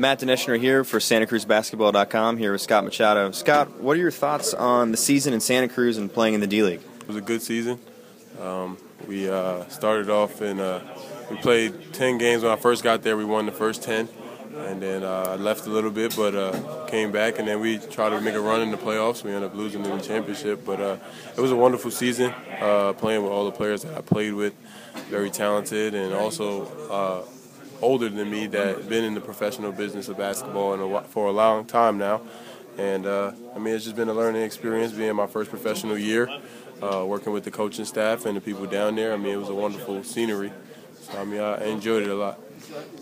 Matt 0.00 0.20
Dineschner 0.20 0.58
here 0.58 0.82
for 0.82 0.98
SantaCruzBasketball.com. 0.98 2.38
Here 2.38 2.52
with 2.52 2.62
Scott 2.62 2.84
Machado. 2.84 3.32
Scott, 3.32 3.82
what 3.82 3.98
are 3.98 4.00
your 4.00 4.10
thoughts 4.10 4.54
on 4.54 4.92
the 4.92 4.96
season 4.96 5.34
in 5.34 5.40
Santa 5.40 5.68
Cruz 5.68 5.98
and 5.98 6.10
playing 6.10 6.32
in 6.32 6.40
the 6.40 6.46
D 6.46 6.62
League? 6.62 6.80
It 7.02 7.06
was 7.06 7.16
a 7.18 7.20
good 7.20 7.42
season. 7.42 7.78
Um, 8.40 8.78
we 9.06 9.28
uh, 9.28 9.68
started 9.68 10.08
off 10.08 10.40
in 10.40 10.58
uh, 10.58 10.80
we 11.30 11.36
played 11.36 11.92
10 11.92 12.16
games 12.16 12.42
when 12.42 12.50
I 12.50 12.56
first 12.56 12.82
got 12.82 13.02
there. 13.02 13.14
We 13.14 13.26
won 13.26 13.44
the 13.44 13.52
first 13.52 13.82
10, 13.82 14.08
and 14.56 14.80
then 14.80 15.02
uh, 15.02 15.32
I 15.32 15.34
left 15.36 15.66
a 15.66 15.70
little 15.70 15.90
bit, 15.90 16.16
but 16.16 16.34
uh, 16.34 16.86
came 16.86 17.12
back, 17.12 17.38
and 17.38 17.46
then 17.46 17.60
we 17.60 17.76
tried 17.76 18.08
to 18.08 18.22
make 18.22 18.34
a 18.34 18.40
run 18.40 18.62
in 18.62 18.70
the 18.70 18.78
playoffs. 18.78 19.22
We 19.22 19.32
ended 19.32 19.50
up 19.50 19.54
losing 19.54 19.84
in 19.84 19.98
the 19.98 20.02
championship, 20.02 20.64
but 20.64 20.80
uh, 20.80 20.96
it 21.36 21.40
was 21.42 21.50
a 21.50 21.56
wonderful 21.56 21.90
season 21.90 22.32
uh, 22.58 22.94
playing 22.94 23.22
with 23.22 23.32
all 23.32 23.44
the 23.44 23.52
players 23.52 23.82
that 23.82 23.94
I 23.98 24.00
played 24.00 24.32
with, 24.32 24.54
very 25.10 25.28
talented, 25.28 25.94
and 25.94 26.14
also 26.14 27.26
older 27.82 28.08
than 28.08 28.30
me 28.30 28.46
that 28.48 28.88
been 28.88 29.04
in 29.04 29.14
the 29.14 29.20
professional 29.20 29.72
business 29.72 30.08
of 30.08 30.16
basketball 30.16 30.96
a, 30.96 31.02
for 31.04 31.26
a 31.26 31.32
long 31.32 31.64
time 31.64 31.98
now. 31.98 32.20
And 32.78 33.06
uh, 33.06 33.32
I 33.54 33.58
mean, 33.58 33.74
it's 33.74 33.84
just 33.84 33.96
been 33.96 34.08
a 34.08 34.14
learning 34.14 34.42
experience 34.42 34.92
being 34.92 35.14
my 35.14 35.26
first 35.26 35.50
professional 35.50 35.98
year, 35.98 36.30
uh, 36.82 37.04
working 37.06 37.32
with 37.32 37.44
the 37.44 37.50
coaching 37.50 37.84
staff 37.84 38.26
and 38.26 38.36
the 38.36 38.40
people 38.40 38.66
down 38.66 38.96
there. 38.96 39.12
I 39.12 39.16
mean, 39.16 39.34
it 39.34 39.36
was 39.38 39.48
a 39.48 39.54
wonderful 39.54 40.02
scenery. 40.04 40.52
So, 41.00 41.18
I 41.18 41.24
mean, 41.24 41.40
I 41.40 41.64
enjoyed 41.66 42.02
it 42.02 42.10
a 42.10 42.14
lot. 42.14 42.38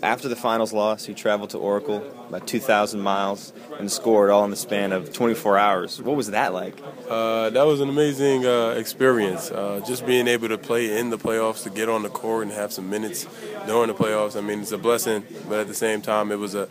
After 0.01 0.27
the 0.27 0.35
finals 0.35 0.73
loss, 0.73 1.07
you 1.07 1.13
traveled 1.13 1.51
to 1.51 1.57
Oracle 1.57 2.03
about 2.29 2.47
2,000 2.47 2.99
miles 2.99 3.53
and 3.77 3.91
scored 3.91 4.29
all 4.29 4.43
in 4.45 4.51
the 4.51 4.55
span 4.55 4.91
of 4.91 5.11
24 5.11 5.57
hours. 5.57 6.01
What 6.01 6.15
was 6.15 6.31
that 6.31 6.53
like? 6.53 6.75
Uh, 7.09 7.49
that 7.49 7.63
was 7.63 7.81
an 7.81 7.89
amazing 7.89 8.45
uh, 8.45 8.75
experience. 8.77 9.51
Uh, 9.51 9.81
just 9.85 10.05
being 10.05 10.27
able 10.27 10.47
to 10.49 10.57
play 10.57 10.97
in 10.97 11.09
the 11.09 11.17
playoffs, 11.17 11.63
to 11.63 11.69
get 11.69 11.89
on 11.89 12.03
the 12.03 12.09
court 12.09 12.43
and 12.43 12.51
have 12.51 12.71
some 12.71 12.89
minutes 12.89 13.27
during 13.67 13.87
the 13.87 13.93
playoffs. 13.93 14.37
I 14.37 14.41
mean, 14.41 14.61
it's 14.61 14.71
a 14.71 14.77
blessing, 14.77 15.23
but 15.47 15.59
at 15.59 15.67
the 15.67 15.73
same 15.73 16.01
time, 16.01 16.31
it 16.31 16.39
was 16.39 16.55
a 16.55 16.69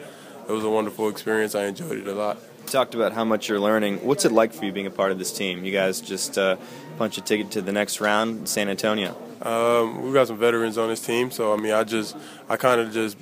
it 0.48 0.52
was 0.52 0.64
a 0.64 0.70
wonderful 0.70 1.10
experience. 1.10 1.54
I 1.54 1.64
enjoyed 1.64 1.98
it 1.98 2.08
a 2.08 2.14
lot. 2.14 2.38
Talked 2.70 2.94
about 2.94 3.12
how 3.12 3.24
much 3.24 3.48
you're 3.48 3.58
learning. 3.58 4.04
What's 4.04 4.26
it 4.26 4.30
like 4.30 4.52
for 4.52 4.66
you 4.66 4.72
being 4.72 4.86
a 4.86 4.90
part 4.90 5.10
of 5.10 5.18
this 5.18 5.32
team? 5.32 5.64
You 5.64 5.72
guys 5.72 6.02
just 6.02 6.36
uh, 6.36 6.56
punch 6.98 7.16
a 7.16 7.22
ticket 7.22 7.50
to 7.52 7.62
the 7.62 7.72
next 7.72 8.00
round, 8.00 8.40
in 8.40 8.46
San 8.46 8.68
Antonio. 8.68 9.16
Um, 9.40 10.02
we've 10.02 10.12
got 10.12 10.28
some 10.28 10.36
veterans 10.36 10.76
on 10.76 10.88
this 10.88 11.00
team, 11.00 11.30
so 11.30 11.54
I 11.54 11.56
mean, 11.56 11.72
I 11.72 11.82
just, 11.84 12.14
I 12.46 12.56
kind 12.56 12.80
of 12.80 12.92
just 12.92 13.16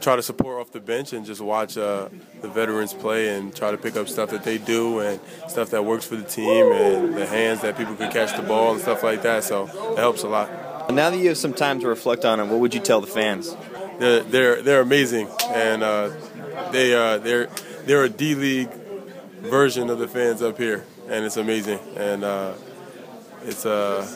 try 0.00 0.16
to 0.16 0.22
support 0.22 0.60
off 0.60 0.72
the 0.72 0.80
bench 0.80 1.12
and 1.12 1.26
just 1.26 1.42
watch 1.42 1.76
uh, 1.76 2.08
the 2.40 2.48
veterans 2.48 2.94
play 2.94 3.36
and 3.36 3.54
try 3.54 3.70
to 3.70 3.76
pick 3.76 3.96
up 3.96 4.08
stuff 4.08 4.30
that 4.30 4.44
they 4.44 4.56
do 4.56 5.00
and 5.00 5.20
stuff 5.46 5.70
that 5.70 5.84
works 5.84 6.06
for 6.06 6.16
the 6.16 6.24
team 6.24 6.72
and 6.72 7.14
the 7.14 7.26
hands 7.26 7.60
that 7.60 7.76
people 7.76 7.94
can 7.96 8.10
catch 8.10 8.34
the 8.34 8.42
ball 8.42 8.72
and 8.72 8.80
stuff 8.80 9.02
like 9.02 9.22
that. 9.22 9.44
So 9.44 9.64
it 9.92 9.98
helps 9.98 10.22
a 10.22 10.28
lot. 10.28 10.48
Now 10.90 11.10
that 11.10 11.18
you 11.18 11.28
have 11.28 11.38
some 11.38 11.52
time 11.52 11.80
to 11.80 11.88
reflect 11.88 12.24
on 12.24 12.40
it, 12.40 12.46
what 12.46 12.60
would 12.60 12.74
you 12.74 12.80
tell 12.80 13.02
the 13.02 13.06
fans? 13.06 13.54
They're 13.98 14.22
they're, 14.22 14.62
they're 14.62 14.80
amazing, 14.80 15.28
and 15.48 15.82
uh, 15.82 16.10
they 16.72 16.94
uh, 16.94 17.18
they're 17.18 17.48
they're 17.84 18.04
a 18.04 18.08
D 18.08 18.34
League 18.34 18.70
version 19.46 19.90
of 19.90 19.98
the 19.98 20.08
fans 20.08 20.42
up 20.42 20.58
here, 20.58 20.84
and 21.08 21.24
it's 21.24 21.36
amazing. 21.36 21.78
And 21.96 22.24
uh, 22.24 22.54
it's 23.42 23.64
uh, 23.66 24.06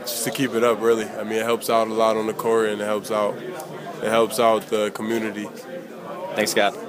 just 0.00 0.24
to 0.24 0.30
keep 0.30 0.54
it 0.54 0.64
up, 0.64 0.80
really. 0.80 1.06
I 1.06 1.24
mean, 1.24 1.34
it 1.34 1.44
helps 1.44 1.70
out 1.70 1.88
a 1.88 1.94
lot 1.94 2.16
on 2.16 2.26
the 2.26 2.34
court, 2.34 2.68
and 2.68 2.80
it 2.80 2.84
helps 2.84 3.10
out 3.10 3.36
it 3.36 4.10
helps 4.10 4.38
out 4.38 4.66
the 4.68 4.90
community. 4.90 5.48
Thanks, 6.34 6.52
Scott. 6.52 6.84